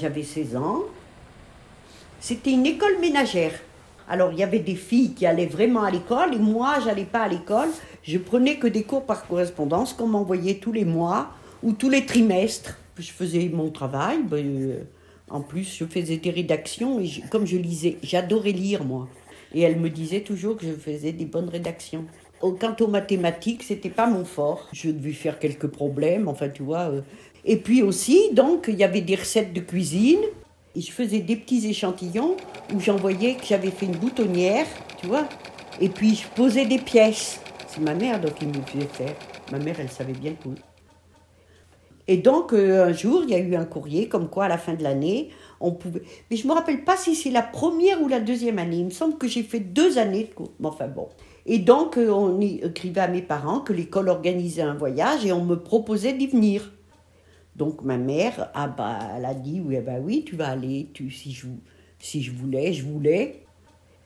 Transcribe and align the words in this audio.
J'avais 0.00 0.22
16 0.22 0.54
ans. 0.56 0.82
C'était 2.20 2.52
une 2.52 2.66
école 2.66 3.00
ménagère. 3.00 3.52
Alors 4.08 4.32
il 4.32 4.38
y 4.38 4.42
avait 4.44 4.60
des 4.60 4.76
filles 4.76 5.12
qui 5.12 5.26
allaient 5.26 5.46
vraiment 5.46 5.82
à 5.82 5.90
l'école 5.90 6.34
et 6.34 6.38
moi 6.38 6.76
j'allais 6.84 7.04
pas 7.04 7.22
à 7.22 7.28
l'école. 7.28 7.68
Je 8.04 8.16
prenais 8.18 8.58
que 8.58 8.68
des 8.68 8.84
cours 8.84 9.04
par 9.04 9.26
correspondance 9.26 9.92
qu'on 9.92 10.06
m'envoyait 10.06 10.54
tous 10.58 10.70
les 10.72 10.84
mois 10.84 11.30
ou 11.64 11.72
tous 11.72 11.90
les 11.90 12.06
trimestres. 12.06 12.78
Je 12.96 13.10
faisais 13.10 13.50
mon 13.52 13.70
travail. 13.70 14.22
ben, 14.22 14.46
euh, 14.46 14.82
en 15.30 15.40
plus, 15.40 15.76
je 15.76 15.84
faisais 15.84 16.16
des 16.16 16.30
rédactions 16.30 17.00
et 17.00 17.10
comme 17.30 17.46
je 17.46 17.56
lisais, 17.56 17.98
j'adorais 18.02 18.52
lire 18.52 18.84
moi. 18.84 19.08
Et 19.52 19.62
elle 19.62 19.78
me 19.80 19.90
disait 19.90 20.20
toujours 20.20 20.56
que 20.56 20.64
je 20.66 20.72
faisais 20.72 21.12
des 21.12 21.24
bonnes 21.26 21.48
rédactions. 21.48 22.04
Oh, 22.40 22.52
Quant 22.58 22.76
aux 22.80 22.86
mathématiques, 22.86 23.64
c'était 23.64 23.90
pas 23.90 24.06
mon 24.06 24.24
fort. 24.24 24.68
Je 24.72 24.90
devais 24.90 25.12
faire 25.12 25.38
quelques 25.40 25.66
problèmes, 25.66 26.28
enfin 26.28 26.48
tu 26.48 26.62
vois. 26.62 26.90
euh. 26.90 27.00
Et 27.44 27.56
puis 27.56 27.82
aussi, 27.82 28.30
donc, 28.32 28.66
il 28.68 28.76
y 28.76 28.84
avait 28.84 29.00
des 29.00 29.16
recettes 29.16 29.52
de 29.52 29.60
cuisine. 29.60 30.20
Et 30.74 30.80
je 30.80 30.92
faisais 30.92 31.20
des 31.20 31.36
petits 31.36 31.66
échantillons 31.66 32.36
où 32.74 32.80
j'envoyais 32.80 33.34
que 33.34 33.44
j'avais 33.44 33.70
fait 33.70 33.86
une 33.86 33.96
boutonnière, 33.96 34.66
tu 35.00 35.06
vois. 35.06 35.28
Et 35.80 35.88
puis 35.88 36.14
je 36.14 36.28
posais 36.28 36.66
des 36.66 36.78
pièces. 36.78 37.40
C'est 37.66 37.80
ma 37.80 37.94
mère 37.94 38.20
donc 38.20 38.34
qui 38.34 38.46
me 38.46 38.52
faisait 38.52 38.86
faire. 38.86 39.14
Ma 39.50 39.58
mère, 39.58 39.76
elle 39.80 39.88
savait 39.88 40.12
bien 40.12 40.34
tout. 40.40 40.54
Et 42.06 42.16
donc, 42.16 42.54
euh, 42.54 42.86
un 42.86 42.92
jour, 42.92 43.22
il 43.24 43.30
y 43.30 43.34
a 43.34 43.38
eu 43.38 43.54
un 43.54 43.66
courrier 43.66 44.08
comme 44.08 44.30
quoi, 44.30 44.46
à 44.46 44.48
la 44.48 44.56
fin 44.56 44.72
de 44.72 44.82
l'année, 44.82 45.28
on 45.60 45.72
pouvait. 45.72 46.02
Mais 46.30 46.36
je 46.36 46.44
ne 46.44 46.48
me 46.48 46.54
rappelle 46.54 46.82
pas 46.84 46.96
si 46.96 47.14
c'est 47.14 47.30
la 47.30 47.42
première 47.42 48.00
ou 48.02 48.08
la 48.08 48.18
deuxième 48.18 48.58
année. 48.58 48.78
Il 48.78 48.86
me 48.86 48.90
semble 48.90 49.18
que 49.18 49.28
j'ai 49.28 49.42
fait 49.42 49.60
deux 49.60 49.98
années 49.98 50.24
de 50.24 50.34
cours. 50.34 50.52
Mais 50.58 50.68
enfin 50.68 50.88
bon. 50.88 51.08
Et 51.44 51.58
donc, 51.58 51.98
euh, 51.98 52.08
on 52.10 52.40
écrivait 52.40 53.02
à 53.02 53.08
mes 53.08 53.22
parents 53.22 53.60
que 53.60 53.74
l'école 53.74 54.08
organisait 54.08 54.62
un 54.62 54.74
voyage 54.74 55.24
et 55.26 55.32
on 55.32 55.44
me 55.44 55.56
proposait 55.56 56.14
d'y 56.14 56.28
venir. 56.28 56.72
Donc, 57.58 57.82
ma 57.82 57.96
mère, 57.96 58.50
ah 58.54 58.68
bah, 58.68 58.98
elle 59.16 59.24
a 59.24 59.34
dit 59.34 59.60
oui, 59.60 59.76
ah 59.78 59.80
bah 59.80 59.98
oui, 60.00 60.24
tu 60.24 60.36
vas 60.36 60.50
aller. 60.50 60.88
Tu, 60.94 61.10
si, 61.10 61.32
je, 61.32 61.48
si 61.98 62.22
je 62.22 62.30
voulais, 62.30 62.72
je 62.72 62.84
voulais. 62.84 63.42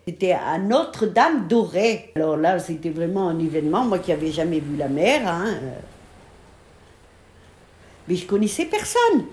C'était 0.08 0.32
à 0.32 0.58
Notre-Dame 0.58 1.46
d'Auray. 1.46 2.12
Alors 2.16 2.38
là, 2.38 2.58
c'était 2.58 2.90
vraiment 2.90 3.28
un 3.28 3.38
événement. 3.38 3.84
Moi 3.84 3.98
qui 3.98 4.10
n'avais 4.10 4.32
jamais 4.32 4.58
vu 4.58 4.76
la 4.76 4.88
mer. 4.88 5.28
hein, 5.28 5.44
euh, 5.46 5.70
mais 8.08 8.16
je 8.16 8.26
connaissais 8.26 8.64
personne. 8.64 9.26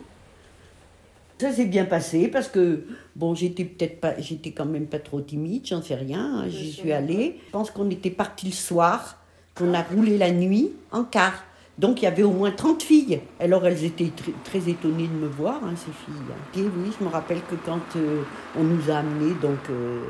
Ça 1.40 1.54
s'est 1.54 1.66
bien 1.66 1.86
passé 1.86 2.28
parce 2.28 2.50
que, 2.50 2.86
bon, 3.16 3.34
j'étais 3.34 3.64
peut-être 3.64 4.02
pas, 4.02 4.20
j'étais 4.20 4.52
quand 4.52 4.66
même 4.66 4.88
pas 4.88 5.00
trop 5.00 5.22
timide, 5.22 5.66
j'en 5.66 5.82
sais 5.82 5.96
rien, 5.96 6.42
hein, 6.42 6.50
j'y 6.50 6.74
suis 6.74 6.92
allée. 6.92 7.40
Je 7.48 7.52
pense 7.52 7.72
qu'on 7.72 7.90
était 7.90 8.10
parti 8.10 8.48
le 8.48 8.52
soir, 8.52 9.24
qu'on 9.56 9.74
a 9.74 9.82
roulé 9.82 10.18
la 10.18 10.32
nuit 10.32 10.74
en 10.92 11.06
car. 11.06 11.46
Donc 11.80 12.02
il 12.02 12.06
y 12.06 12.08
avait 12.08 12.24
au 12.24 12.32
moins 12.32 12.52
30 12.52 12.84
filles. 12.84 13.22
Alors 13.40 13.66
elles 13.66 13.86
étaient 13.86 14.12
très, 14.44 14.70
étonnées 14.70 15.08
de 15.08 15.14
me 15.14 15.28
voir, 15.28 15.62
hein, 15.64 15.74
ces 15.78 15.92
filles. 15.92 16.62
Et 16.64 16.68
oui, 16.68 16.92
je 17.00 17.04
me 17.06 17.10
rappelle 17.10 17.40
que 17.50 17.56
quand 17.66 17.80
euh, 17.96 18.22
on 18.58 18.64
nous 18.66 18.92
a 18.92 18.98
amenés 18.98 19.34
donc, 19.42 19.60
euh, 19.70 20.02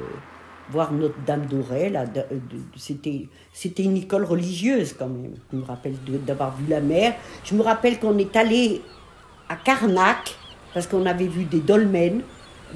voir 0.72 0.92
Notre-Dame 0.92 1.45
d'Auray, 1.45 1.92
de- 1.92 2.23
c'était, 2.76 3.84
une 3.84 3.98
école 3.98 4.23
religieuse 4.23 4.94
quand 4.98 5.08
même. 5.09 5.34
Je 5.53 5.58
me 5.58 5.64
rappelle 5.64 5.94
d'avoir 6.26 6.56
vu 6.58 6.66
la 6.67 6.81
mer. 6.81 7.14
Je 7.44 7.53
me 7.53 7.61
rappelle 7.61 8.00
qu'on 8.00 8.17
est 8.17 8.36
allé 8.36 8.81
à 9.48 9.56
Carnac, 9.56 10.36
parce 10.73 10.88
qu'on 10.88 11.06
avait 11.06 11.28
vu 11.28 11.44
des 11.45 11.59
dolmens, 11.59 12.22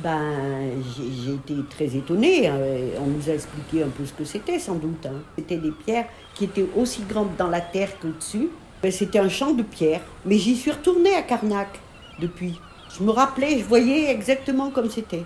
ben, 0.04 0.72
j'ai 0.96 1.04
j'ai 1.24 1.34
été 1.36 1.56
très 1.70 1.96
étonnée. 1.96 2.48
hein. 2.48 2.58
On 3.00 3.08
nous 3.08 3.30
a 3.30 3.34
expliqué 3.34 3.84
un 3.84 3.90
peu 3.90 4.06
ce 4.06 4.14
que 4.14 4.24
c'était, 4.24 4.60
sans 4.60 4.76
doute. 4.76 5.06
hein. 5.08 5.22
C'était 5.38 5.58
des 5.58 5.72
pierres 5.72 6.06
qui 6.36 6.46
étaient 6.46 6.66
aussi 6.76 7.04
grandes 7.04 7.36
dans 7.38 7.48
la 7.50 7.62
terre 7.62 7.90
qu'au-dessus. 8.00 8.50
Ben, 8.84 8.92
C'était 8.92 9.20
un 9.20 9.30
champ 9.30 9.54
de 9.54 9.64
pierres. 9.64 10.02
Mais 10.26 10.38
j'y 10.38 10.56
suis 10.56 10.72
retournée 10.72 11.16
à 11.16 11.22
Carnac 11.24 11.80
depuis. 12.20 12.60
Je 12.98 13.04
me 13.04 13.12
rappelais, 13.12 13.60
je 13.60 13.64
voyais 13.64 14.12
exactement 14.12 14.70
comme 14.70 14.90
c'était. 14.90 15.24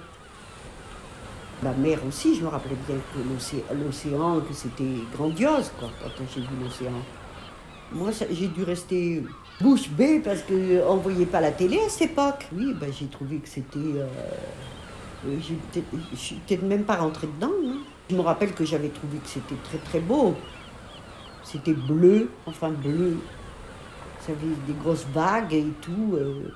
La 1.63 1.73
mer 1.73 1.99
aussi, 2.07 2.35
je 2.35 2.43
me 2.43 2.49
rappelais 2.49 2.77
bien 2.87 2.97
que 2.97 3.19
l'océ- 3.33 3.63
l'océan, 3.83 4.39
que 4.41 4.53
c'était 4.53 5.01
grandiose, 5.15 5.71
quoi, 5.79 5.89
quand 6.17 6.23
j'ai 6.33 6.41
vu 6.41 6.47
l'océan. 6.63 6.91
Moi, 7.91 8.11
j'ai 8.31 8.47
dû 8.47 8.63
rester 8.63 9.23
bouche 9.59 9.89
bée 9.89 10.19
parce 10.19 10.43
qu'on 10.43 10.53
ne 10.97 11.01
voyait 11.01 11.25
pas 11.25 11.41
la 11.41 11.51
télé 11.51 11.79
à 11.79 11.89
cette 11.89 12.11
époque. 12.11 12.47
Oui, 12.53 12.73
ben, 12.79 12.91
j'ai 12.93 13.07
trouvé 13.07 13.37
que 13.39 13.49
c'était. 13.49 13.79
euh, 13.79 14.05
euh, 15.25 15.37
Je 16.11 16.15
suis 16.15 16.35
peut-être 16.35 16.63
même 16.63 16.83
pas 16.83 16.97
rentrée 16.97 17.27
dedans. 17.27 17.51
hein. 17.65 17.77
Je 18.09 18.15
me 18.15 18.21
rappelle 18.21 18.53
que 18.53 18.63
j'avais 18.63 18.89
trouvé 18.89 19.17
que 19.17 19.27
c'était 19.27 19.55
très 19.63 19.79
très 19.79 19.99
beau. 19.99 20.35
C'était 21.43 21.73
bleu, 21.73 22.29
enfin 22.45 22.69
bleu. 22.69 23.17
Ça 24.27 24.33
avait 24.33 24.55
des 24.67 24.73
grosses 24.73 25.05
vagues 25.13 25.53
et 25.53 25.65
tout. 25.81 26.13
euh. 26.15 26.51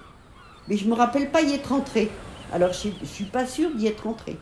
Mais 0.67 0.77
je 0.77 0.87
me 0.87 0.93
rappelle 0.93 1.31
pas 1.31 1.41
y 1.41 1.53
être 1.53 1.69
rentrée. 1.69 2.11
Alors 2.53 2.73
je 2.73 2.89
ne 2.89 3.05
suis 3.05 3.25
pas 3.25 3.45
sûre 3.45 3.71
d'y 3.75 3.87
être 3.87 4.03
rentrée. 4.03 4.37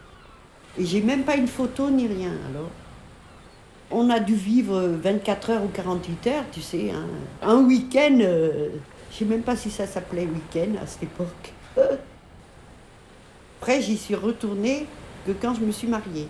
Et 0.78 0.86
j'ai 0.86 1.02
même 1.02 1.24
pas 1.24 1.36
une 1.36 1.48
photo 1.48 1.90
ni 1.90 2.08
rien. 2.08 2.32
Alors. 2.50 2.70
On 3.92 4.10
a 4.12 4.20
dû 4.20 4.36
vivre 4.36 4.80
24 5.02 5.50
heures 5.50 5.64
ou 5.64 5.68
48 5.70 6.28
heures, 6.28 6.44
tu 6.52 6.62
sais. 6.62 6.92
hein. 6.92 7.08
Un 7.42 7.58
week-end, 7.64 8.20
euh, 8.22 8.70
je 9.12 9.18
sais 9.18 9.26
même 9.26 9.42
pas 9.42 9.56
si 9.56 9.72
ça 9.72 9.88
s'appelait 9.88 10.28
week-end 10.28 10.76
à 10.82 10.86
cette 10.86 11.04
époque. 11.04 11.54
Après, 13.60 13.82
j'y 13.82 13.98
suis 13.98 14.14
retournée 14.16 14.86
que 15.26 15.32
quand 15.32 15.56
je 15.56 15.62
me 15.62 15.72
suis 15.72 15.88
mariée. 15.88 16.28